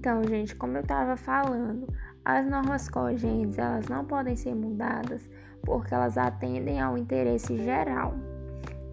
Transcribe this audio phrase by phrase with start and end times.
[0.00, 1.86] Então, gente, como eu estava falando,
[2.24, 5.28] as normas cogentes elas não podem ser mudadas
[5.62, 8.14] porque elas atendem ao interesse geral.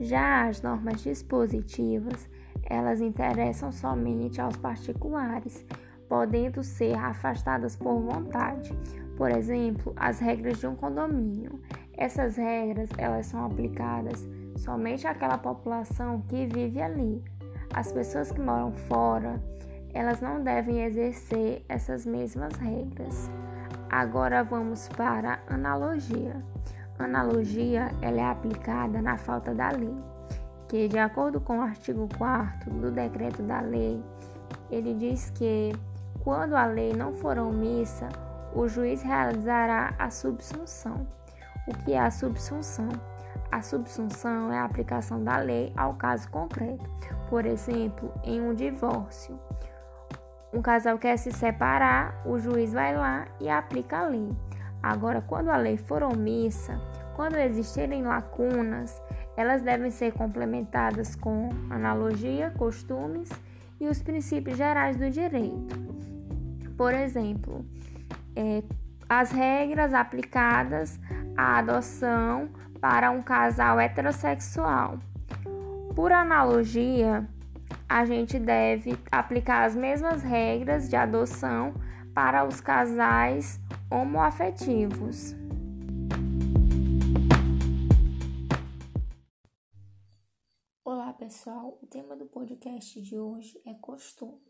[0.01, 2.29] Já as normas dispositivas,
[2.61, 5.65] elas interessam somente aos particulares,
[6.09, 8.77] podendo ser afastadas por vontade.
[9.15, 11.61] Por exemplo, as regras de um condomínio.
[11.93, 14.27] Essas regras, elas são aplicadas
[14.57, 17.23] somente àquela população que vive ali.
[17.73, 19.41] As pessoas que moram fora,
[19.97, 23.31] elas não devem exercer essas mesmas regras.
[23.89, 26.35] Agora vamos para analogia.
[26.99, 29.97] Analogia ela é aplicada na falta da lei,
[30.67, 33.99] que de acordo com o artigo 4 do decreto da lei,
[34.69, 35.73] ele diz que
[36.23, 38.07] quando a lei não for omissa,
[38.53, 41.07] o juiz realizará a subsunção.
[41.67, 42.89] O que é a subsunção?
[43.51, 46.87] A subsunção é a aplicação da lei ao caso concreto.
[47.29, 49.39] Por exemplo, em um divórcio,
[50.53, 54.29] um casal quer se separar, o juiz vai lá e aplica a lei.
[54.81, 56.79] Agora, quando a lei for omissa,
[57.15, 59.01] quando existirem lacunas,
[59.35, 63.29] elas devem ser complementadas com analogia, costumes
[63.79, 65.75] e os princípios gerais do direito.
[66.77, 67.65] Por exemplo,
[68.35, 68.63] é,
[69.09, 70.99] as regras aplicadas
[71.35, 74.99] à adoção para um casal heterossexual.
[75.95, 77.27] Por analogia,
[77.89, 81.73] a gente deve aplicar as mesmas regras de adoção
[82.13, 85.33] para os casais homoafetivos.
[90.83, 91.79] Olá, pessoal.
[91.81, 94.41] O tema do podcast de hoje é costume.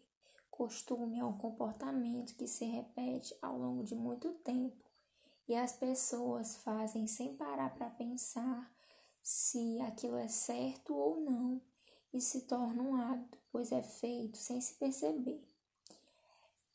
[0.50, 4.84] Costume é um comportamento que se repete ao longo de muito tempo
[5.48, 8.72] e as pessoas fazem sem parar para pensar
[9.22, 11.62] se aquilo é certo ou não
[12.18, 15.40] e se torna um hábito, pois é feito sem se perceber.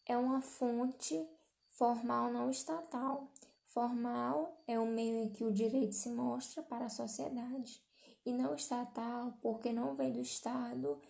[0.06, 1.28] É uma fonte
[1.68, 3.28] formal não estatal.
[3.64, 7.82] Formal é o meio em que o direito se mostra para a sociedade,
[8.24, 11.00] e não estatal porque não vem do Estado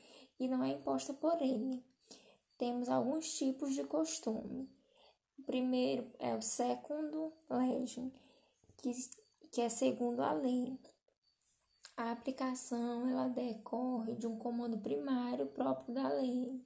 [0.41, 1.85] e não é imposta por ele.
[2.57, 4.71] Temos alguns tipos de costume.
[5.39, 8.11] O primeiro é o segundo legem,
[8.79, 8.93] que,
[9.51, 10.79] que é segundo a lei.
[11.97, 16.65] A aplicação ela decorre de um comando primário próprio da lei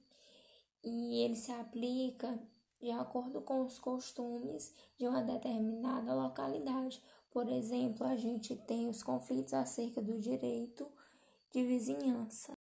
[0.83, 2.39] e ele se aplica
[2.79, 7.01] de acordo com os costumes de uma determinada localidade.
[7.31, 10.89] Por exemplo, a gente tem os conflitos acerca do direito
[11.51, 12.53] de vizinhança.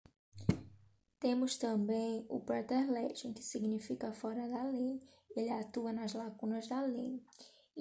[1.19, 5.01] Temos também o preterlegem, que significa fora da lei.
[5.35, 7.21] Ele atua nas lacunas da lei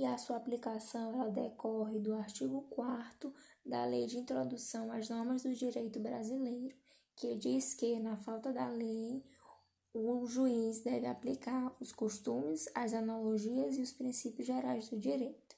[0.07, 3.33] a sua aplicação ela decorre do artigo 4
[3.65, 6.75] da Lei de Introdução às Normas do Direito Brasileiro,
[7.17, 9.25] que diz que, na falta da lei,
[9.93, 15.57] o juiz deve aplicar os costumes, as analogias e os princípios gerais do direito.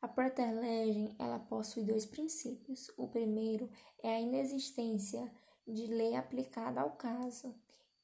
[0.00, 2.90] A Praterlegem, ela possui dois princípios.
[2.96, 3.68] O primeiro
[4.02, 5.30] é a inexistência
[5.66, 7.54] de lei aplicada ao caso,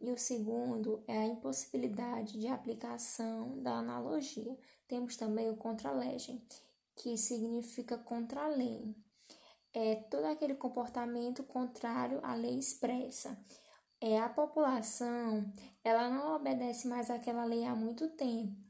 [0.01, 4.59] e o segundo é a impossibilidade de aplicação da analogia.
[4.87, 6.43] Temos também o contralegem,
[6.97, 8.95] que significa contra a lei.
[9.73, 13.37] É todo aquele comportamento contrário à lei expressa.
[14.01, 15.53] É a população,
[15.83, 18.65] ela não obedece mais àquela lei há muito tempo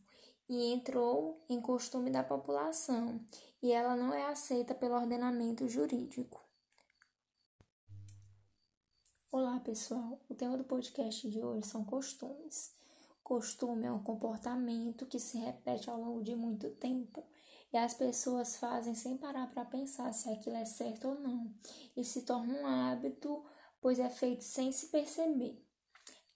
[0.48, 3.20] e entrou em costume da população,
[3.62, 6.42] e ela não é aceita pelo ordenamento jurídico.
[9.32, 10.20] Olá, pessoal.
[10.28, 12.72] O tema do podcast de hoje são costumes.
[13.24, 17.24] Costume é um comportamento que se repete ao longo de muito tempo
[17.72, 21.50] e as pessoas fazem sem parar para pensar se aquilo é certo ou não
[21.96, 23.42] e se torna um hábito,
[23.80, 25.58] pois é feito sem se perceber.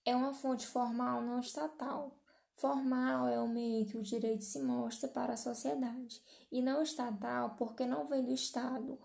[0.03, 2.19] É uma fonte formal não estatal.
[2.55, 6.83] Formal é o meio em que o direito se mostra para a sociedade, e não
[6.83, 8.99] estatal porque não vem do Estado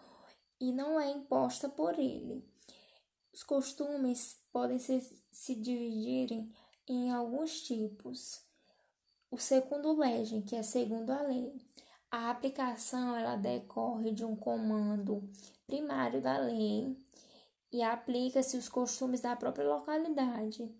[0.57, 2.47] e não é imposta por ele.
[3.33, 6.49] Os costumes podem se, se dividirem
[6.87, 8.41] em alguns tipos.
[9.31, 11.53] O segundo legem, que é segundo a lei.
[12.11, 15.27] A aplicação ela decorre de um comando
[15.65, 16.95] primário da lei
[17.71, 20.71] e aplica-se os costumes da própria localidade.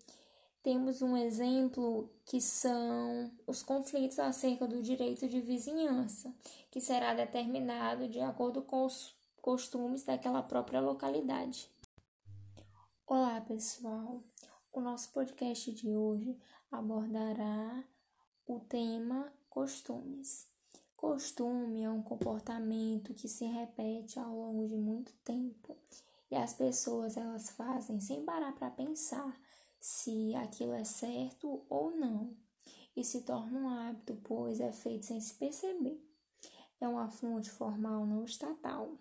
[0.62, 6.32] Temos um exemplo que são os conflitos acerca do direito de vizinhança,
[6.70, 11.68] que será determinado de acordo com os costumes daquela própria localidade.
[13.06, 14.22] Olá, pessoal.
[14.76, 16.36] O nosso podcast de hoje
[16.68, 17.84] abordará
[18.44, 20.48] o tema costumes.
[20.96, 25.76] Costume é um comportamento que se repete ao longo de muito tempo
[26.28, 29.40] e as pessoas elas fazem sem parar para pensar
[29.78, 32.36] se aquilo é certo ou não,
[32.96, 36.04] e se torna um hábito, pois é feito sem se perceber.
[36.80, 38.98] É uma fonte formal não estatal.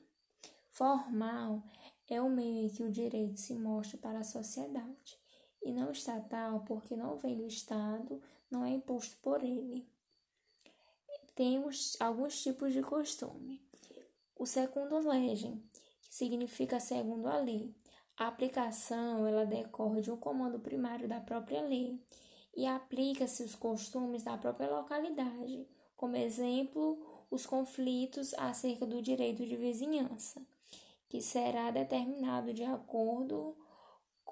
[0.69, 1.63] Formal
[2.07, 5.22] é o meio em que o direito se mostra para a sociedade,
[5.63, 9.87] e não estatal porque não vem do Estado, não é imposto por ele.
[11.35, 13.61] Temos alguns tipos de costume.
[14.35, 15.63] O segundo legem,
[16.01, 17.73] que significa segundo a lei.
[18.17, 21.99] A aplicação, ela decorre de um comando primário da própria lei
[22.55, 25.67] e aplica-se os costumes da própria localidade,
[25.97, 30.45] como exemplo, os conflitos acerca do direito de vizinhança
[31.13, 33.55] que será determinado de acordo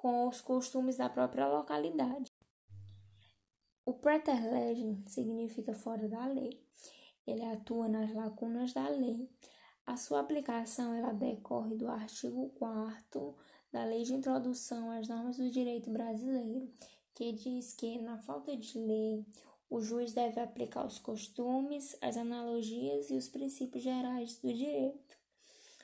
[0.01, 2.33] com os costumes da própria localidade.
[3.85, 6.59] O preterlegem significa fora da lei.
[7.27, 9.29] Ele atua nas lacunas da lei.
[9.85, 13.37] A sua aplicação ela decorre do artigo 4
[13.71, 16.73] da Lei de Introdução às Normas do Direito Brasileiro,
[17.13, 19.23] que diz que, na falta de lei,
[19.69, 25.15] o juiz deve aplicar os costumes, as analogias e os princípios gerais do direito.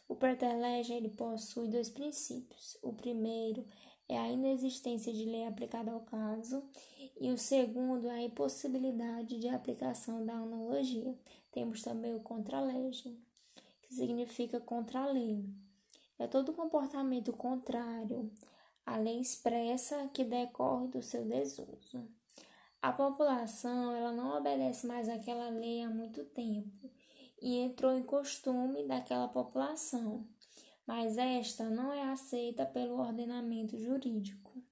[0.08, 2.78] O preterlegem ele possui dois princípios.
[2.82, 3.64] O primeiro
[4.10, 6.64] é a inexistência de lei aplicada ao caso
[7.20, 11.16] e o segundo é a impossibilidade de aplicação da analogia.
[11.52, 13.18] Temos também o contralegem,
[13.82, 15.44] que significa contra a lei.
[16.20, 18.32] É todo comportamento contrário
[18.86, 22.08] à lei expressa que decorre do seu desuso.
[22.82, 26.90] A população ela não obedece mais àquela lei há muito tempo
[27.42, 30.26] e entrou em costume daquela população,
[30.88, 34.64] mas esta não é aceita pelo ordenamento jurídico.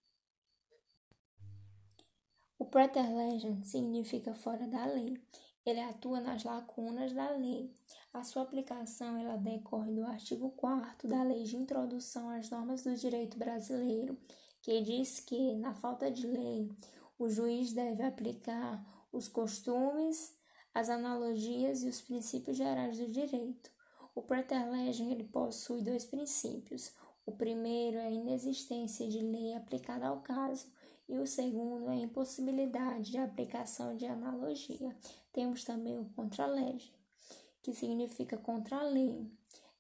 [2.58, 5.22] O preterlegem significa fora da lei.
[5.66, 7.70] Ele atua nas lacunas da lei.
[8.14, 12.96] A sua aplicação ela decorre do artigo 4 da Lei de Introdução às Normas do
[12.96, 14.18] Direito Brasileiro,
[14.62, 16.72] que diz que, na falta de lei,
[17.20, 20.34] o juiz deve aplicar os costumes,
[20.74, 23.75] as analogias e os princípios gerais do direito.
[24.16, 26.94] O preterlegem ele possui dois princípios.
[27.26, 30.68] O primeiro é a inexistência de lei aplicada ao caso
[31.08, 34.96] e o segundo é a impossibilidade de aplicação de analogia.
[35.34, 36.94] Temos também o contralegem,
[37.62, 39.30] que significa contra a lei.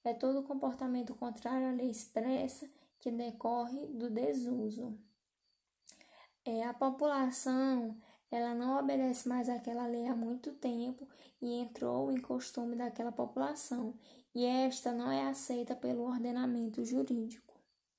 [0.04, 5.00] É todo comportamento contrário à lei expressa que decorre do desuso.
[6.44, 7.96] É, a população
[8.30, 11.08] ela não obedece mais àquela lei há muito tempo
[11.42, 13.94] e entrou em costume daquela população,
[14.36, 17.45] e esta não é aceita pelo ordenamento jurídico.